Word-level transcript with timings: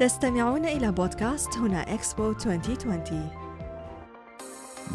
تستمعون 0.00 0.64
إلى 0.64 0.92
بودكاست 0.92 1.56
هنا 1.56 1.94
إكسبو 1.94 2.30
2020 2.30 3.28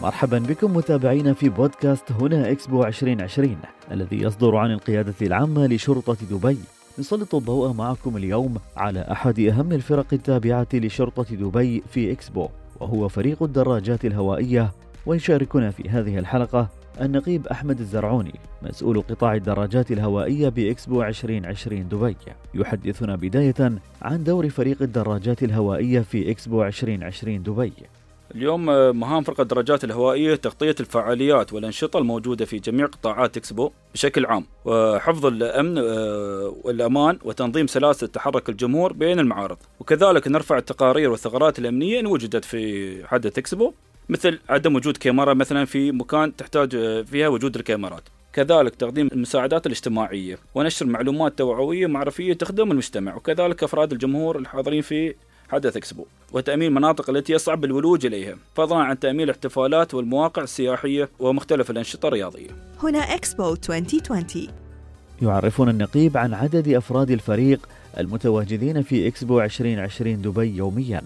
مرحبا 0.02 0.40
بكم 0.40 0.78
متابعينا 0.78 1.34
في 1.34 1.50
بودكاست 1.50 2.12
هنا 2.12 2.52
إكسبو 2.52 2.84
2020 2.84 3.58
الذي 3.92 4.22
يصدر 4.22 4.56
عن 4.56 4.72
القيادة 4.72 5.14
العامة 5.22 5.68
لشرطة 5.68 6.18
دبي. 6.32 6.58
نسلط 7.00 7.36
الضوء 7.36 7.74
معكم 7.74 8.18
اليوم 8.18 8.56
على 8.78 9.00
أحد 9.12 9.40
أهم 9.40 9.72
الفرق 9.72 10.06
التابعة 10.14 10.68
لشرطة 10.74 11.36
دبي 11.36 11.84
في 11.92 12.12
إكسبو 12.12 12.50
وهو 12.80 13.08
فريق 13.08 13.44
الدراجات 13.44 14.06
الهوائية. 14.06 14.72
ويشاركنا 15.06 15.72
في 15.72 15.90
هذه 15.90 16.18
الحلقة 16.18 16.68
النقيب 17.02 17.48
أحمد 17.48 17.80
الزرعوني 17.80 18.40
مسؤول 18.62 19.02
قطاع 19.02 19.36
الدراجات 19.36 19.92
الهوائية 19.92 20.50
بإكسبو 20.50 21.04
2020 21.04 21.88
دبي. 21.88 22.16
يحدثنا 22.54 23.16
بداية 23.16 23.80
عن 24.02 24.24
دور 24.24 24.50
فريق 24.50 24.82
الدراجات 24.82 25.44
الهوائية 25.44 26.00
في 26.00 26.32
إكسبو 26.32 26.64
2020 26.64 27.44
دبي. 27.44 27.74
اليوم 28.36 28.70
آه، 28.70 28.92
مهام 28.92 29.24
فرقة 29.24 29.42
الدراجات 29.42 29.84
الهوائية 29.84 30.36
تغطية 30.36 30.76
الفعاليات 30.80 31.54
والأنشطة 31.54 32.00
الموجودة 32.00 32.46
في 32.46 32.60
جميع 32.60 32.86
قطاعات 32.86 33.38
إكسبو 33.38 33.72
بشكل 33.94 34.26
عام. 34.26 34.46
وحفظ 34.66 35.26
الأمن 35.26 35.78
آه، 35.78 36.56
والأمان 36.64 37.20
وتنظيم 37.24 37.68
سلاسل 37.68 38.08
تحرك 38.08 38.50
الجمهور 38.50 38.94
بين 38.94 39.20
المعارض. 39.20 39.58
وكذلك 39.80 40.28
نرفع 40.28 40.58
التقارير 40.58 41.12
والثغرات 41.12 41.60
الأمنية 41.60 42.00
إن 42.00 42.06
وجدت 42.06 42.46
في 42.46 43.08
حدث 43.08 43.38
إكسبو. 43.38 43.74
مثل 44.10 44.40
عدم 44.50 44.76
وجود 44.76 44.98
كاميرا 44.98 45.34
مثلا 45.34 45.66
في 45.66 45.92
مكان 45.92 46.36
تحتاج 46.36 46.76
آه، 46.76 47.02
فيها 47.02 47.28
وجود 47.28 47.56
الكاميرات. 47.56 48.04
كذلك 48.34 48.76
تقديم 48.76 49.10
المساعدات 49.14 49.66
الاجتماعية 49.66 50.38
ونشر 50.56 50.86
معلومات 50.86 51.38
توعوية 51.38 51.88
معرفية 51.88 52.34
تخدم 52.34 52.72
المجتمع 52.72 53.16
وكذلك 53.16 53.64
أفراد 53.64 53.92
الجمهور 53.92 54.38
الحاضرين 54.40 54.82
في 54.82 55.16
حدث 55.50 55.78
إكسبو 55.78 56.06
وتأمين 56.32 56.68
المناطق 56.68 57.10
التي 57.10 57.34
يصعب 57.34 57.66
الولوج 57.66 58.06
إليها 58.06 58.36
فضلا 58.56 58.78
عن 58.78 59.00
تأمين 59.00 59.22
الاحتفالات 59.22 59.94
والمواقع 59.94 60.44
السياحية 60.44 61.10
ومختلف 61.20 61.72
الأنشطة 61.72 62.08
الرياضية. 62.08 62.50
هنا 62.84 63.00
إكسبو 63.00 63.54
2020 63.70 64.48
يعرفنا 65.22 65.72
النقيب 65.72 66.18
عن 66.18 66.34
عدد 66.34 66.68
أفراد 66.68 67.12
الفريق 67.12 67.70
المتواجدين 67.98 68.82
في 68.82 69.08
إكسبو 69.08 69.42
2020 69.42 70.22
دبي 70.22 70.56
يومياً. 70.58 71.02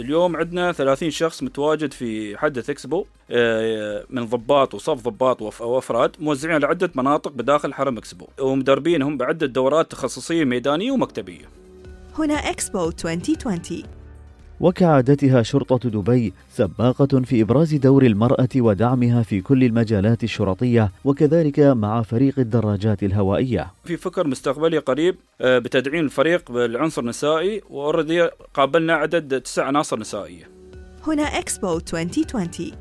اليوم 0.00 0.36
عندنا 0.36 0.72
30 0.72 1.10
شخص 1.10 1.42
متواجد 1.42 1.92
في 1.92 2.38
حدث 2.38 2.70
إكسبو 2.70 3.04
آه، 3.30 4.04
من 4.10 4.24
ضباط 4.24 4.74
وصف 4.74 5.08
ضباط 5.08 5.42
وأفراد 5.60 6.16
موزعين 6.20 6.54
على 6.54 6.66
عدة 6.66 6.90
مناطق 6.94 7.32
بداخل 7.32 7.74
حرم 7.74 7.98
إكسبو 7.98 8.26
ومدربينهم 8.40 9.16
بعدة 9.16 9.46
دورات 9.46 9.90
تخصصية 9.90 10.44
ميدانية 10.44 10.92
ومكتبية. 10.92 11.44
هنا 12.18 12.34
إكسبو 12.34 12.88
2020 13.04 13.99
وكعادتها 14.60 15.42
شرطة 15.42 15.90
دبي 15.90 16.32
سباقة 16.48 17.20
في 17.20 17.42
إبراز 17.42 17.74
دور 17.74 18.02
المرأة 18.02 18.48
ودعمها 18.56 19.22
في 19.22 19.40
كل 19.40 19.64
المجالات 19.64 20.24
الشرطية 20.24 20.92
وكذلك 21.04 21.60
مع 21.60 22.02
فريق 22.02 22.38
الدراجات 22.38 23.02
الهوائية. 23.02 23.72
في 23.84 23.96
فكر 23.96 24.26
مستقبلي 24.26 24.78
قريب 24.78 25.16
آه، 25.40 25.58
بتدعيم 25.58 26.04
الفريق 26.04 26.52
بالعنصر 26.52 27.02
النسائي 27.02 27.62
وأوردي 27.70 28.28
قابلنا 28.54 28.92
عدد 28.92 29.40
تسع 29.40 29.64
عناصر 29.64 29.98
نسائية. 29.98 30.48
هنا 31.06 31.22
إكسبو 31.22 31.76
2020 31.76 32.72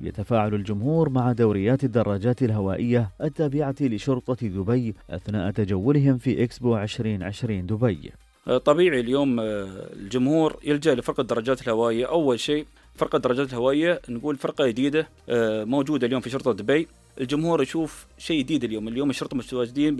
يتفاعل 0.00 0.54
الجمهور 0.54 1.08
مع 1.08 1.32
دوريات 1.32 1.84
الدراجات 1.84 2.42
الهوائية 2.42 3.10
التابعة 3.22 3.74
لشرطة 3.80 4.48
دبي 4.48 4.94
أثناء 5.10 5.50
تجولهم 5.50 6.18
في 6.18 6.42
إكسبو 6.44 6.76
2020 6.76 7.66
دبي. 7.66 8.12
طبيعي 8.46 9.00
اليوم 9.00 9.40
آه، 9.40 9.66
الجمهور 9.92 10.56
يلجأ 10.64 10.94
لفرقة 10.94 11.20
الدراجات 11.20 11.62
الهوائية. 11.62 12.06
أول 12.06 12.40
شيء 12.40 12.66
فرقة 12.94 13.16
الدراجات 13.16 13.48
الهوائية 13.52 14.00
نقول 14.08 14.36
فرقة 14.36 14.66
جديدة 14.66 15.08
آه، 15.28 15.64
موجودة 15.64 16.06
اليوم 16.06 16.20
في 16.20 16.30
شرطة 16.30 16.52
دبي. 16.52 16.88
الجمهور 17.20 17.62
يشوف 17.62 18.06
شيء 18.18 18.38
جديد 18.38 18.64
اليوم. 18.64 18.88
اليوم 18.88 19.10
الشرطة 19.10 19.36
متواجدين 19.36 19.96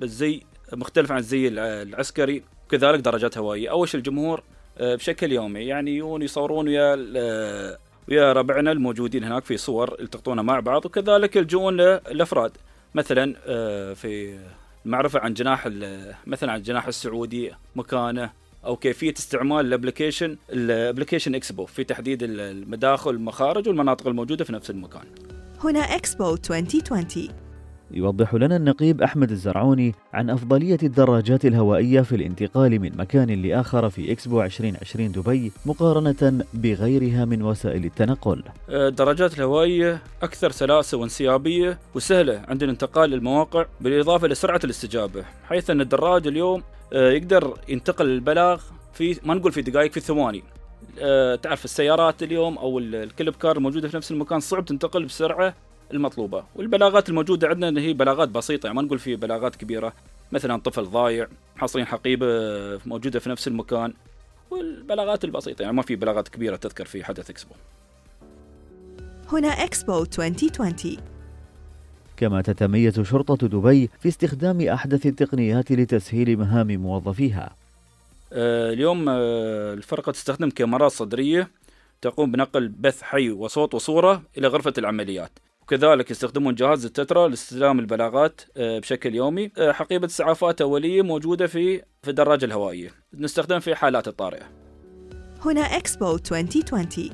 بالزي 0.00 0.40
مختلف 0.72 1.12
عن 1.12 1.18
الزي 1.18 1.48
العسكري. 1.48 2.42
وكذلك 2.66 3.00
دراجات 3.00 3.38
هوائية. 3.38 3.70
أول 3.70 3.88
شيء 3.88 3.98
الجمهور 3.98 4.42
بشكل 4.80 5.32
يومي 5.32 5.60
يعني 5.60 5.96
يجون 5.96 6.22
يصورون 6.22 6.68
ويا 6.68 6.94
ويا 8.08 8.32
ربعنا 8.32 8.72
الموجودين 8.72 9.24
هناك 9.24 9.44
في 9.44 9.56
صور 9.56 9.96
يلتقطونها 10.00 10.42
مع 10.42 10.60
بعض. 10.60 10.86
وكذلك 10.86 11.36
يلجؤون 11.36 11.76
للافراد 11.76 12.52
مثلا 12.94 13.34
في 13.94 14.38
المعرفة 14.86 15.20
عن 15.20 15.34
جناح 15.34 15.66
مثلا 16.26 16.52
عن 16.52 16.58
الجناح 16.58 16.86
السعودي 16.86 17.52
مكانه 17.76 18.30
أو 18.64 18.76
كيفية 18.76 19.14
استعمال 19.18 19.66
ال 19.66 19.72
application 19.72 20.36
ال 20.50 20.57
application 20.57 21.34
إكسبو 21.34 21.66
في 21.66 21.84
تحديد 21.84 22.22
المداخل 22.22 23.10
المخارج 23.10 23.68
والمناطق 23.68 24.06
الموجودة 24.06 24.44
في 24.44 24.52
نفس 24.52 24.70
المكان. 24.70 25.04
هنا 25.64 25.80
إكسبو 25.80 26.34
2020 26.34 27.28
يوضح 27.90 28.34
لنا 28.34 28.56
النقيب 28.56 29.02
أحمد 29.02 29.30
الزرعوني 29.30 29.94
عن 30.12 30.30
أفضلية 30.30 30.78
الدراجات 30.82 31.44
الهوائية 31.44 32.00
في 32.00 32.16
الانتقال 32.16 32.78
من 32.78 32.96
مكان 32.96 33.42
لآخر 33.42 33.90
في 33.90 34.12
إكسبو 34.12 34.42
2020 34.42 35.12
دبي 35.12 35.52
مقارنة 35.66 36.44
بغيرها 36.54 37.24
من 37.24 37.42
وسائل 37.42 37.84
التنقل. 37.84 38.42
الدراجات 38.68 39.38
الهوائية 39.38 40.02
أكثر 40.22 40.50
سلاسة 40.50 40.98
وانسيابية 40.98 41.78
وسهلة 41.94 42.42
عند 42.48 42.62
الانتقال 42.62 43.10
للمواقع 43.10 43.66
بالإضافة 43.80 44.28
لسرعة 44.28 44.60
الاستجابة 44.64 45.24
حيث 45.48 45.70
أن 45.70 45.80
الدراج 45.80 46.26
اليوم 46.26 46.62
آه، 46.92 47.10
يقدر 47.10 47.54
ينتقل 47.68 48.06
البلاغ 48.06 48.62
في 48.92 49.20
ما 49.24 49.34
نقول 49.34 49.52
في 49.52 49.62
دقائق 49.62 49.92
في 49.92 50.00
ثواني. 50.00 50.42
آه، 50.98 51.34
تعرف 51.34 51.64
السيارات 51.64 52.22
اليوم 52.22 52.58
أو 52.58 52.78
الكلب 52.78 53.34
كار 53.34 53.56
الموجودة 53.56 53.88
في 53.88 53.96
نفس 53.96 54.10
المكان 54.10 54.40
صعب 54.40 54.64
تنتقل 54.64 55.04
بسرعة 55.04 55.54
المطلوبة. 55.92 56.44
والبلاغات 56.54 57.08
الموجودة 57.08 57.48
عندنا 57.48 57.80
هي 57.80 57.92
بلاغات 57.92 58.28
بسيطة 58.28 58.66
يعني 58.66 58.76
ما 58.76 58.82
نقول 58.82 58.98
في 58.98 59.16
بلاغات 59.16 59.56
كبيرة. 59.56 59.92
مثلا 60.32 60.60
طفل 60.60 60.84
ضايع 60.84 61.26
حاصرين 61.56 61.86
حقيبة 61.86 62.26
موجودة 62.86 63.18
في 63.18 63.30
نفس 63.30 63.48
المكان. 63.48 63.92
والبلاغات 64.50 65.24
البسيطة 65.24 65.62
يعني 65.62 65.74
ما 65.76 65.82
في 65.82 65.96
بلاغات 65.96 66.28
كبيرة 66.28 66.56
تذكر 66.56 66.84
في 66.84 67.04
حدث 67.04 67.30
إكسبو. 67.30 67.54
هنا 69.32 69.48
إكسبو 69.48 70.02
2020 70.02 70.96
كما 72.16 72.42
تتميز 72.42 73.00
شرطة 73.00 73.48
دبي 73.48 73.90
في 74.00 74.08
استخدام 74.08 74.60
أحدث 74.60 75.06
التقنيات 75.06 75.72
لتسهيل 75.72 76.38
مهام 76.38 76.66
موظفيها. 76.66 77.56
آه، 78.32 78.72
اليوم 78.72 79.08
آه، 79.08 79.74
الفرقة 79.74 80.12
تستخدم 80.12 80.50
كاميرات 80.50 80.92
صدرية 80.92 81.50
تقوم 82.02 82.32
بنقل 82.32 82.68
بث 82.68 83.02
حي 83.02 83.30
وصوت 83.30 83.74
وصورة 83.74 84.22
إلى 84.38 84.48
غرفة 84.48 84.72
العمليات. 84.78 85.30
وكذلك 85.70 86.10
يستخدمون 86.10 86.54
جهاز 86.54 86.84
التترا 86.84 87.28
لاستلام 87.28 87.78
البلاغات 87.78 88.40
آه، 88.56 88.78
بشكل 88.78 89.14
يومي. 89.14 89.50
آه، 89.58 89.72
حقيبة 89.72 90.06
اسعافات 90.06 90.60
أولية 90.60 91.02
موجودة 91.02 91.46
في 91.46 91.82
في 92.02 92.10
الدراجة 92.10 92.44
الهوائية. 92.44 92.90
نستخدم 93.14 93.58
في 93.58 93.74
حالات 93.74 94.08
الطارئة. 94.08 94.42
هنا 95.44 95.60
اكسبو 95.60 96.14
2020 96.14 97.10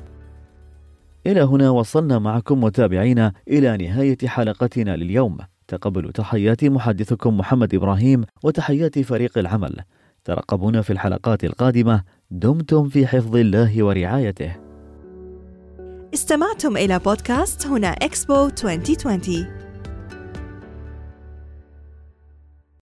إلى 1.27 1.41
هنا 1.41 1.69
وصلنا 1.69 2.19
معكم 2.19 2.63
متابعينا 2.63 3.33
إلى 3.47 3.77
نهاية 3.77 4.17
حلقتنا 4.25 4.95
لليوم. 4.95 5.37
تقبلوا 5.67 6.11
تحيات 6.11 6.63
محدثكم 6.63 7.37
محمد 7.37 7.75
إبراهيم 7.75 8.23
وتحيات 8.43 8.99
فريق 8.99 9.37
العمل. 9.37 9.75
ترقبونا 10.23 10.81
في 10.81 10.93
الحلقات 10.93 11.43
القادمة. 11.43 12.03
دمتم 12.31 12.89
في 12.89 13.07
حفظ 13.07 13.35
الله 13.35 13.83
ورعايته. 13.83 14.66
استمعتم 16.17 16.77
إلى 16.77 16.99
بودكاست 16.99 17.67
هنا 17.67 17.87
إكسبو 17.87 18.49
2020 18.63 19.56